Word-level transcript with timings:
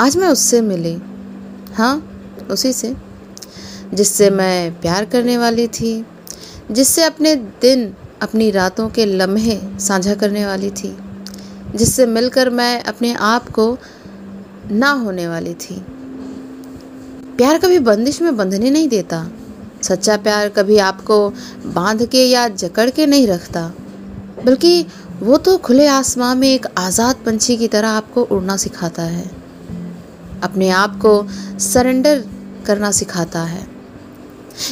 आज 0.00 0.16
मैं 0.16 0.28
उससे 0.28 0.60
मिली। 0.60 1.02
हाँ 1.74 2.20
उसी 2.50 2.72
से। 2.72 2.96
जिससे 3.94 4.30
मैं 4.30 4.80
प्यार 4.80 5.04
करने 5.04 5.38
वाली 5.38 5.68
थी। 5.68 6.06
जिससे 6.70 7.04
अपने 7.04 7.36
दिन, 7.36 7.94
अपनी 8.22 8.50
रातों 8.50 8.88
के 8.88 9.06
लम्हे 9.06 9.60
साझा 9.78 10.14
करने 10.14 10.46
वाली 10.46 10.70
थी। 10.70 10.96
जिससे 11.74 12.06
मिलकर 12.06 12.50
मैं 12.50 12.82
अपने 12.82 13.14
आप 13.14 13.50
को 13.50 13.78
ना 14.70 14.90
होने 14.90 15.28
वाली 15.28 15.54
थी। 15.54 15.86
प्यार 17.36 17.58
कभी 17.58 17.78
बंदिश 17.78 18.22
में 18.22 18.36
बंधने 18.36 18.70
नहीं 18.70 18.88
देता। 18.88 19.30
सच्चा 19.82 20.16
प्यार 20.16 20.48
कभी 20.48 20.78
आपको 20.78 21.30
बाँध 21.66 22.06
के 22.06 22.24
या 22.24 22.48
जकड़ 22.48 22.90
के 22.90 23.06
नहीं 23.06 23.26
रखता। 23.26 23.72
बल्कि 24.44 24.86
वो 25.20 25.36
तो 25.36 25.58
खुले 25.58 25.86
आसमां 25.86 26.36
में 26.36 26.48
एक 26.48 26.66
आज़ाद 26.78 27.16
पंछी 27.26 27.56
की 27.56 27.68
तरह 27.68 27.88
आपको 27.88 28.22
उड़ना 28.22 28.56
सिखाता 28.56 29.02
है। 29.02 29.43
अपने 30.44 30.70
आप 30.70 30.98
को 30.98 31.28
सरेंडर 31.58 32.24
करना 32.66 32.90
सिखाता 32.90 33.42
है। 33.42 33.66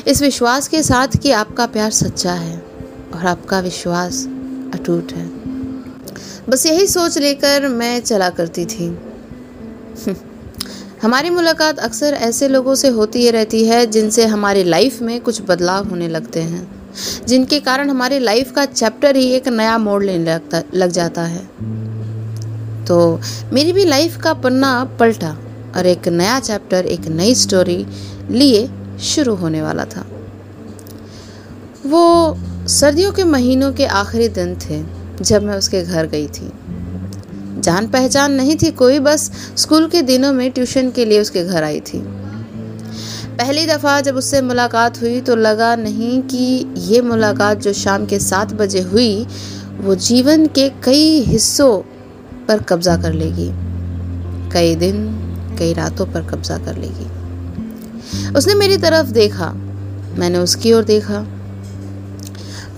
इस 0.07 0.23
विश्वास 0.23 0.69
के 0.69 0.83
साथ 0.83 1.09
कि 1.17 1.31
आपका 1.31 1.67
प्यार 1.67 1.91
सच्चा 1.91 2.33
है 2.33 2.67
और 3.15 3.27
आपका 3.27 3.61
विश्वास 3.61 4.27
अटूट 4.75 5.13
है। 5.13 5.27
बस 6.49 6.67
यही 6.67 6.87
सोच 6.87 7.19
लेकर 7.19 7.69
मैं 7.69 8.01
चला 8.01 8.31
करती 8.31 8.65
थी। 8.65 8.99
हमारी 11.03 11.31
मुलाकात 11.31 11.79
अक्सर 11.79 12.15
ऐसे 12.15 12.49
लोगों 12.49 12.75
से 12.75 12.89
होती 12.89 13.19
ही 13.19 13.31
रहती 13.31 13.65
है 13.67 13.87
जिनसे 13.87 14.27
हमारी 14.27 14.65
लाइफ 14.65 15.03
में 15.03 15.21
कुछ 15.21 15.43
बदलाव 15.43 15.89
होने 15.89 16.09
लगते 16.09 16.41
हैं, 16.41 16.93
जिनके 17.27 17.61
कारण 17.61 17.91
हमारी 17.91 18.19
लाइफ 18.19 18.53
का 18.53 18.65
चैप्टर 18.65 19.17
ही 19.17 19.31
एक 19.31 19.49
नया 19.49 19.79
मोड़ 19.79 20.05
लेने 20.05 20.25
लगता, 20.25 20.63
लग 20.75 20.91
जाता 20.91 21.23
है। 21.23 21.45
तो 22.85 23.21
मेरी 23.53 23.73
भी 23.73 23.85
लाइफ 23.85 24.17
का 24.17 24.35
पन्ना 24.35 24.85
पलटा। 25.01 25.37
और 25.77 25.87
एक 25.87 26.09
नया 26.09 26.41
चैप्टर, 26.41 26.87
एक 26.87 27.07
नई 27.07 27.35
स्टोरी 27.35 27.87
लिए 28.31 28.71
शुरू 29.01 29.35
होने 29.35 29.63
वाला 29.63 29.85
था। 29.85 30.07
वो 31.87 32.37
सर्दियों 32.69 33.13
के 33.13 33.25
महीनों 33.25 33.73
के 33.73 33.87
आखिरी 33.87 34.29
दिन 34.29 34.55
थे 34.55 34.83
जब 35.25 35.43
मैं 35.43 35.57
उसके 35.57 35.83
घर 35.83 36.07
गई 36.07 36.27
थी। 36.27 36.53
जान 37.61 37.87
पहचान 37.87 38.33
नहीं 38.33 38.57
थी 38.57 38.71
कोई, 38.71 38.99
बस 38.99 39.31
स्कूल 39.57 39.89
के 39.89 40.03
दिनों 40.03 40.33
में 40.33 40.51
ट्यूशन 40.51 40.91
के 40.91 41.05
लिए 41.05 41.21
उसके 41.21 41.45
घर 41.45 41.63
आई 41.63 41.81
थी। 41.81 41.99
पहली 43.39 43.67
दफ़ा 43.67 44.01
जब 44.01 44.17
उससे 44.17 44.41
मुलाकात 44.41 45.01
हुई 45.03 45.21
तो 45.21 45.37
लगा 45.37 45.77
नहीं 45.77 46.23
कि 46.23 46.75
ये 46.79 47.01
मुलाकात 47.01 47.59
जो 47.59 47.73
शाम 47.73 48.07
के 48.07 48.19
सात 48.19 48.53
बजे 48.55 48.81
हुई, 48.81 49.27
वो 49.81 49.95
जीवन 49.95 50.47
के 50.47 50.69
कई 50.69 51.21
हिस्सों 51.21 51.79
पर 52.47 52.63
कब्जा 52.63 52.97
कर 52.97 53.13
लेगी। 53.13 53.51
कई 54.53 54.75
दिन 54.75 55.22
कई 55.59 55.73
रातों 55.73 56.07
पर 56.07 56.23
कब्जा 56.23 56.59
कर 56.59 56.77
लेगी। 56.77 57.23
उसने 58.35 58.55
मेरी 58.55 58.77
तरफ़ 58.77 59.11
देखा। 59.11 59.53
मैंने 60.17 60.39
उसकी 60.39 60.73
ओर 60.73 60.85
देखा। 60.85 61.27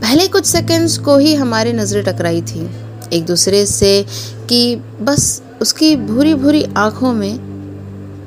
पहले 0.01 0.29
कुछ 0.29 0.47
सेकंड्स 0.47 0.99
को 0.99 1.19
ही 1.19 1.35
हमारी 1.35 1.73
नज़रें 1.73 2.05
टकराई 2.05 2.43
थी। 2.43 2.71
एक 3.13 3.27
दूसरे 3.27 3.67
से 3.67 4.07
कि 4.49 4.77
बस 4.77 5.43
उसकी 5.63 5.97
भूरी 5.97 6.35
भूरी 6.35 6.65
आँखों 6.77 7.13
में 7.13 7.55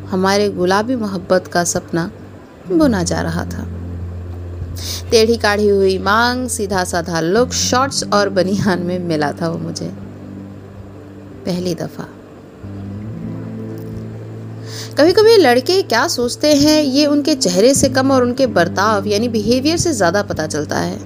हमारे 0.07 0.49
गुलाबी 0.49 0.95
मोहब्बत 0.95 1.47
का 1.47 1.63
सपना 1.63 2.11
बुना 2.71 3.03
जा 3.03 3.21
रहा 3.21 3.45
था। 3.45 3.67
टेढ़ी 5.11 5.37
काढ़ी 5.37 5.69
हुई 5.69 5.97
मांग 5.97 6.49
सीधा 6.49 6.83
साधा 6.83 7.19
लुक, 7.19 7.51
शॉर्ट्स 7.51 8.03
और 8.13 8.29
बनियान 8.29 8.79
में 8.79 8.99
मिला 8.99 9.31
था 9.31 9.49
वो 9.49 9.57
मुझे। 9.57 9.87
पहली 11.45 11.75
दफ़ा। 11.75 12.07
कभी 14.97 15.13
कभी 15.13 15.35
लड़के 15.37 15.81
क्या 15.83 16.07
सोचते 16.07 16.53
हैं, 16.55 16.81
ये 16.83 17.05
उनके 17.05 17.35
चेहरे 17.35 17.73
से 17.73 17.89
कम 17.89 18.11
और 18.11 18.23
उनके 18.23 18.47
बर्ताव, 18.47 19.07
यानी 19.07 19.27
बिहेवियर 19.29 19.77
से 19.77 19.93
ज़्यादा 19.93 20.23
पता 20.23 20.47
चलता 20.47 20.79
है। 20.79 20.99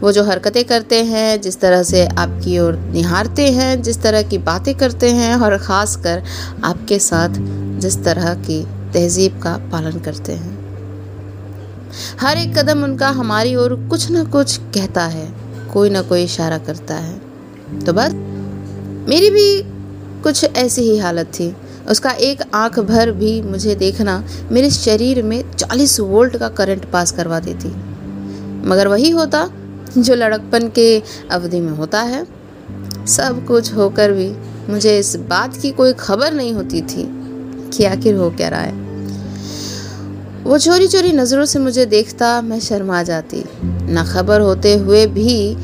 वो 0.00 0.12
जो 0.12 0.24
हरकतें 0.24 0.64
करते 0.64 1.02
हैं, 1.04 1.40
जिस 1.40 1.60
तरह 1.60 1.82
से 1.82 2.06
आपकी 2.06 2.58
ओर 2.58 2.76
निहारते 2.92 3.50
हैं, 3.50 3.82
जिस 3.82 4.02
तरह 4.02 4.22
की 4.22 4.38
बातें 4.38 4.74
करते 4.74 5.10
हैं, 5.10 5.34
और 5.36 5.56
ख़ास 5.58 5.96
कर 5.96 6.22
आपके 6.64 6.98
साथ 6.98 7.38
जिस 7.80 8.02
तरह 8.04 8.34
की 8.34 8.62
तहजीब 8.94 9.40
का 9.42 9.56
पालन 9.72 9.98
करते 10.00 10.32
हैं। 10.32 10.56
हर 12.20 12.38
एक 12.38 12.58
कदम 12.58 12.82
उनका 12.84 13.08
हमारी 13.10 13.54
ओर 13.56 13.74
कुछ 13.90 14.10
ना 14.10 14.24
कुछ 14.24 14.56
कहता 14.74 15.04
है, 15.06 15.28
कोई 15.72 15.90
ना 15.90 16.02
कोई 16.02 16.24
इशारा 16.24 16.58
करता 16.58 16.94
है। 16.94 17.18
तो 17.86 17.92
बस, 17.92 18.12
मेरी 19.08 19.30
भी 19.30 19.62
कुछ 20.22 20.44
ऐसी 20.44 20.82
ही 20.82 20.98
हालत 20.98 21.26
थी। 21.26 21.54
उसका 21.88 22.10
एक 22.10 22.42
आँख 22.54 22.78
भर 22.78 23.10
भी 23.10 23.42
मुझे 23.42 23.74
देखना 23.74 24.24
मेरे 24.52 24.70
शरीर 24.70 25.22
में 25.22 25.52
40 25.52 26.00
वोल्ट 26.00 26.36
का 26.36 26.48
करंट 26.48 26.90
पास 26.90 27.12
करवा 27.12 27.40
देती। 27.40 27.68
मगर 28.68 28.88
वही 28.88 29.10
होता 29.10 29.50
जो 29.98 30.14
लड़कपन 30.14 30.68
के 30.68 31.02
अवधि 31.30 31.60
में 31.60 31.72
होता 31.72 32.00
है। 32.00 32.26
सब 33.06 33.46
कुछ 33.46 33.74
होकर 33.74 34.12
भी 34.12 34.36
मुझे 34.72 34.98
इस 34.98 35.16
बात 35.16 35.56
की 35.56 35.70
कोई 35.70 35.92
खबर 35.92 36.32
नहीं 36.32 36.52
होती 36.52 36.80
थी 36.80 37.10
कि 37.76 37.84
आखिर 37.84 38.14
हो 38.14 38.30
क्या 38.30 38.48
रहा 38.48 38.60
है। 38.60 38.72
वो 40.44 40.58
चोरी 40.58 40.88
चोरी 40.88 41.12
नज़रों 41.12 41.44
से 41.44 41.58
मुझे 41.58 41.86
देखता 41.86 42.42
मैं 42.42 42.60
शर्मा 42.60 43.02
जाती। 43.02 43.44
ना 43.64 44.04
खबर 44.04 44.40
होते 44.40 44.74
हुए 44.74 45.06
भी 45.06 45.56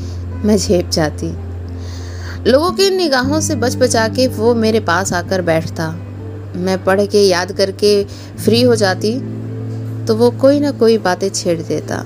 मैं 0.45 0.57
झेप 0.57 0.89
जाती। 0.89 1.27
लोगों 2.49 2.71
की 2.71 2.89
निगाहों 2.89 3.41
से 3.41 3.55
बच 3.55 3.75
बचा 3.75 4.07
के 4.07 4.27
वो 4.27 4.55
मेरे 4.55 4.79
पास 4.79 5.13
आकर 5.13 5.41
बैठता। 5.41 5.97
मैं 6.55 6.83
पढ़ 6.83 7.05
के, 7.05 7.27
याद 7.27 7.51
करके 7.51 8.03
फ्री 8.43 8.61
हो 8.61 8.75
जाती 8.75 9.13
तो 10.05 10.15
वो 10.15 10.29
कोई 10.31 10.59
ना 10.59 10.71
कोई 10.71 10.97
बातें 10.97 11.29
छेड़ 11.29 11.61
देता। 11.61 12.03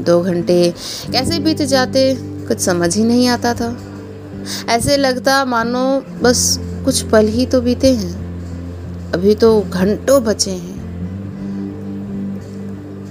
दो 0.00 0.20
घंटे 0.20 0.74
कैसे 1.12 1.38
बीत 1.38 1.62
जाते, 1.62 2.14
कुछ 2.18 2.60
समझ 2.60 2.96
ही 2.96 3.04
नहीं 3.04 3.28
आता 3.28 3.54
था। 3.54 3.76
ऐसे 4.68 4.96
लगता, 4.96 5.44
मानो 5.44 6.02
बस 6.22 6.58
कुछ 6.84 7.02
पल 7.02 7.26
ही 7.26 7.46
तो 7.46 7.60
बीते 7.60 7.94
हैं। 7.94 9.12
अभी 9.12 9.34
तो 9.34 9.60
घंटों 9.60 10.22
बचे 10.24 10.50
हैं। 10.50 10.78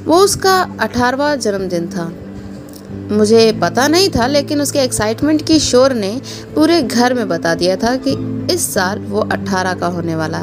वो 0.06 0.18
उसका 0.18 0.62
अठारवा 0.80 1.36
जन्मदिन 1.36 1.88
था। 1.88 2.12
मुझे 3.16 3.51
पता 3.62 3.88
नहीं 3.88 4.09
था, 4.09 4.28
लेकिन 4.28 4.62
उसके 4.62 4.80
एक्साइटमेंट 4.80 5.46
की 5.47 5.59
शोर 5.59 5.94
ने 5.94 6.22
पूरे 6.56 6.81
घर 6.81 7.13
में 7.13 7.28
बता 7.28 7.56
दिया 7.56 7.75
था 7.75 7.96
कि 7.96 8.13
इस 8.53 8.74
साल 8.74 9.00
वो 9.00 9.22
अट्ठारह 9.22 9.74
का 9.74 9.88
होने 9.88 10.16
वाला 10.16 10.40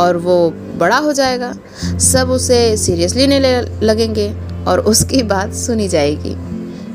और 0.00 0.16
वो 0.16 0.50
बड़ा 0.50 0.96
हो 0.96 1.12
जाएगा। 1.12 1.54
सब 1.98 2.30
उसे 2.30 2.76
सीरियसली 2.76 3.26
लेने 3.26 3.60
लगेंगे 3.86 4.34
और 4.66 4.78
उसकी 4.78 5.22
बात 5.22 5.54
सुनी 5.54 5.88
जाएगी। 5.88 6.36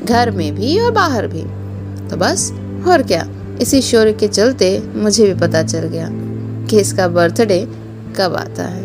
घर 0.04 0.30
में 0.30 0.54
भी 0.54 0.80
और 0.80 0.90
बाहर 0.90 1.26
भी। 1.26 1.42
तो 2.08 2.16
बस, 2.16 2.52
और 2.88 3.02
क्या? 3.02 3.28
इसी 3.60 3.82
शोर 3.82 4.12
के 4.12 4.28
चलते 4.28 4.82
मुझे 4.94 5.26
भी 5.26 5.40
पता 5.40 5.62
चल 5.62 5.80
गया 5.80 6.08
कि 6.66 6.80
इसका 6.80 7.08
बर्थडे 7.08 7.68
कब 8.16 8.34
आता 8.34 8.62
है। 8.62 8.84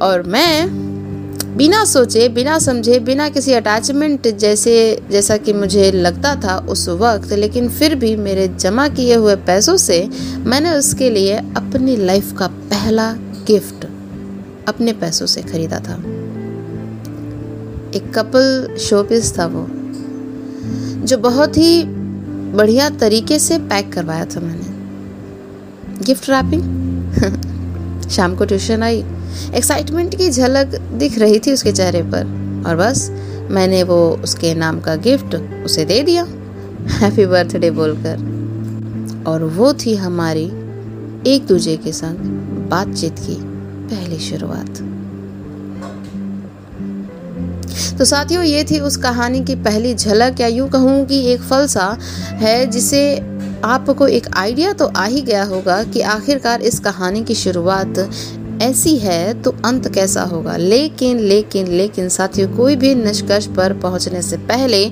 और 0.00 0.22
मैं 0.22 0.87
बिना 1.58 1.84
सोचे, 1.84 2.28
बिना 2.28 2.58
समझे, 2.58 2.98
बिना 2.98 3.28
किसी 3.28 3.52
अटैचमेंट 3.52 4.28
जैसे, 4.28 5.02
जैसा 5.10 5.36
कि 5.36 5.52
मुझे 5.52 5.92
लगता 5.92 6.34
था 6.34 6.56
उस 6.58 6.88
वक्त, 6.88 7.32
लेकिन 7.32 7.68
फिर 7.68 7.94
भी 7.94 8.16
मेरे 8.16 8.48
जमा 8.48 8.88
किए 8.88 9.14
हुए 9.14 9.36
पैसों 9.36 9.76
से 9.76 10.08
मैंने 10.38 10.70
उसके 10.70 11.10
लिए 11.10 11.36
अपनी 11.36 11.96
लाइफ 11.96 12.32
का 12.38 12.46
पहला 12.46 13.12
गिफ्ट 13.46 13.86
अपने 14.68 14.92
पैसों 14.92 15.26
से 15.26 15.42
खरीदा 15.42 15.78
था। 15.78 15.94
एक 17.94 18.12
कपल 18.14 18.76
शोपीस 18.80 19.38
था 19.38 19.46
वो, 19.46 19.66
जो 21.06 21.18
बहुत 21.18 21.56
ही 21.56 21.84
बढ़िया 22.54 22.90
तरीके 22.90 23.38
से 23.38 23.58
पैक 23.58 23.92
करवाया 23.92 24.24
था 24.24 24.40
मैंने। 24.40 26.04
गिफ्ट 26.04 26.30
रैपिंग 26.30 26.62
शाम 28.10 28.34
को 28.34 28.44
ट्यूशन 28.44 28.82
आई। 28.82 29.04
एक्साइटमेंट 29.54 30.14
की 30.14 30.30
झलक 30.30 30.66
दिख 30.92 31.18
रही 31.18 31.38
थी 31.38 31.52
उसके 31.52 31.72
चेहरे 31.72 32.02
पर। 32.02 32.64
और 32.66 32.76
बस, 32.76 33.10
मैंने 33.50 33.82
वो 33.82 34.20
उसके 34.24 34.54
नाम 34.54 34.80
का 34.80 34.94
गिफ्ट 34.96 35.34
उसे 35.64 35.84
दे 35.84 36.02
दिया। 36.02 36.26
हैप्पी 36.88 37.26
बर्थडे 37.26 37.70
बोलकर। 37.70 39.24
और 39.26 39.44
वो 39.44 39.72
थी 39.72 39.94
हमारी 39.94 40.44
एक 41.26 41.46
दूसरे 41.48 41.76
के 41.76 41.92
संग 41.92 42.16
बातचीत 42.70 43.18
की 43.18 43.36
पहली 43.86 44.18
शुरुआत। 44.18 44.78
तो 47.98 48.04
साथियों, 48.04 48.42
ये 48.44 48.64
थी 48.64 48.78
उस 48.78 48.96
कहानी 48.96 49.40
की 49.40 49.54
पहली 49.54 49.94
झलक, 49.94 50.40
या 50.40 50.46
यूँ 50.46 50.68
कहूँ 50.68 51.06
कि 51.06 51.24
एक 51.26 51.40
फलसा 51.40 51.98
है 52.32 52.66
जिसे 52.66 53.20
आपको 53.64 54.06
एक 54.06 54.26
आइडिया 54.36 54.72
तो 54.72 54.86
आ 54.86 55.04
ही 55.04 55.20
गया 55.22 55.44
होगा 55.44 55.82
कि 55.84 56.00
आखिरकार 56.00 56.62
इस 56.62 56.78
कहानी 56.80 57.22
की 57.24 57.34
शुरुआत 57.34 57.98
ऐसी 58.62 58.96
है 58.96 59.42
तो 59.42 59.50
अंत 59.64 59.88
कैसा 59.94 60.22
होगा। 60.22 60.56
लेकिन 60.56 61.18
लेकिन 61.18 61.66
लेकिन 61.66 62.08
साथियों, 62.08 62.48
कोई 62.56 62.76
भी 62.76 62.94
निष्कर्ष 62.94 63.46
पर 63.46 63.72
पहुँचने 63.72 64.22
से 64.22 64.36
पहले 64.36 64.84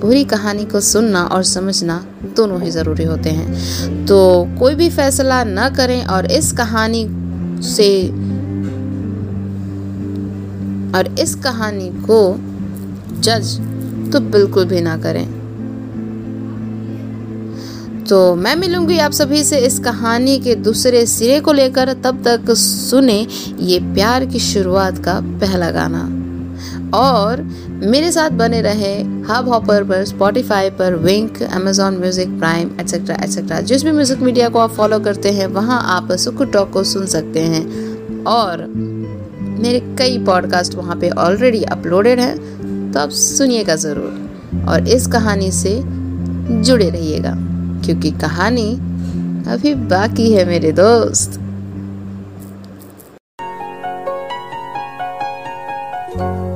पूरी 0.00 0.24
कहानी 0.24 0.64
को 0.64 0.80
सुनना 0.80 1.24
और 1.24 1.42
समझना 1.42 2.04
दोनों 2.36 2.60
ही 2.62 2.70
ज़रूरी 2.70 3.04
होते 3.04 3.30
हैं। 3.30 4.06
तो 4.06 4.48
कोई 4.58 4.74
भी 4.74 4.90
फैसला 4.90 5.42
न 5.44 5.68
करें 5.76 6.04
और 6.04 6.30
इस 6.32 6.52
कहानी 6.52 7.04
से 7.66 8.08
और 10.98 11.14
इस 11.20 11.34
कहानी 11.34 11.88
को 11.88 12.36
जज 13.20 13.56
तो 14.12 14.20
बिल्कुल 14.20 14.64
भी 14.64 14.80
ना 14.80 14.96
करें। 14.96 15.41
तो 18.08 18.34
मैं 18.34 18.54
मिलूँगी 18.56 18.98
आप 18.98 19.12
सभी 19.12 19.42
से 19.44 19.58
इस 19.58 19.78
कहानी 19.78 20.38
के 20.38 20.54
दूसरे 20.54 21.04
सिरे 21.06 21.38
को 21.40 21.52
लेकर। 21.52 21.92
तब 22.04 22.22
तक 22.24 22.50
सुने 22.52 23.26
ये 23.60 23.78
प्यार 23.94 24.24
की 24.26 24.38
शुरुआत 24.38 24.98
का 24.98 25.14
पहला 25.40 25.70
गाना। 25.70 26.00
और 26.94 27.42
मेरे 27.84 28.10
साथ 28.12 28.30
बने 28.30 28.60
रहे 28.62 28.94
हब 29.28 29.48
हॉपर 29.48 29.84
पर 29.84 30.04
स्पॉटिफाई 30.04 30.70
पर 30.70 30.94
Wink 30.94 31.42
Amazon 31.42 31.96
music 31.98 32.38
prime 32.38 32.70
etcetera 32.80 33.16
etcetera 33.24 33.60
जिस 33.62 33.84
भी 33.84 33.92
म्यूज़िक 33.92 34.20
मीडिया 34.20 34.48
को 34.48 34.58
आप 34.58 34.72
फॉलो 34.72 34.98
करते 35.00 35.30
हैं, 35.30 35.46
वहाँ 35.48 35.80
आप 35.96 36.12
सुकु 36.14 36.44
टॉक 36.46 36.70
को 36.70 36.84
सुन 36.84 37.06
सकते 37.06 37.40
हैं। 37.42 38.24
और 38.24 38.66
मेरे 38.66 39.80
कई 39.98 40.18
पॉडकास्ट 40.24 40.74
वहाँ 40.74 40.96
पे 40.96 41.10
ऑलरेडी 41.10 41.62
अपलोडेड 41.62 42.20
हैं 42.20 42.92
तो 42.92 43.00
आप 43.00 43.10
सुनिएगा 43.12 43.76
ज़रूर। 43.76 44.66
और 44.68 44.88
इस 44.88 45.06
कहानी 45.06 45.50
से 45.52 45.80
जुड़े 45.82 46.90
रहिएगा। 46.90 47.36
क्योंकि 47.84 48.10
कहानी 48.20 48.70
अभी 49.52 49.74
बाकी 49.90 50.32
है 50.32 50.44
मेरे 50.44 50.72
दोस्त। 50.72 51.30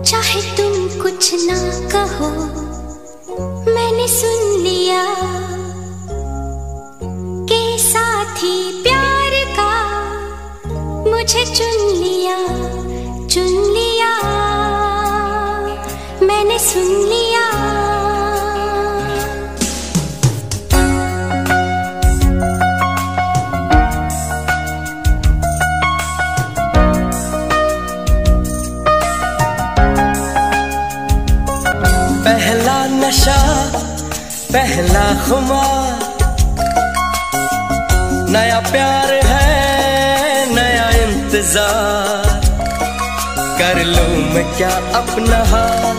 चाहे 0.02 0.40
तुम 0.56 0.72
कुछ 1.02 1.22
ना 1.46 1.58
कहो, 1.92 2.30
मैंने 3.68 4.06
सुन 4.08 4.40
लिया 4.62 5.04
के 7.50 7.62
साथी 7.78 8.56
प्यार 8.82 9.32
का 9.58 9.72
मुझे 11.10 11.44
चुन 11.46 11.78
लिया 11.94 12.38
चुन 13.26 13.52
लिया। 13.74 14.12
मैंने 16.22 16.58
सुन 16.60 16.88
लिया 17.08 17.25
नशा, 33.06 33.40
पहला 34.52 35.02
खुमार 35.24 35.98
नया 38.30 38.58
प्यार 38.60 39.12
है, 39.24 40.54
नया 40.54 40.88
इंतज़ार। 41.02 42.40
कर 43.60 43.82
लूँ 43.84 44.16
मैं 44.34 44.44
क्या 44.56 44.74
अपना 45.00 45.38
हाल 45.52 45.96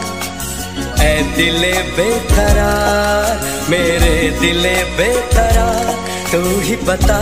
ऐ 1.01 1.15
दिले 1.37 1.73
बेकरार, 1.97 3.39
मेरे 3.69 4.15
दिले 4.41 4.75
बेकरार, 4.97 5.93
तू 6.31 6.43
ही 6.61 6.75
बता। 6.87 7.21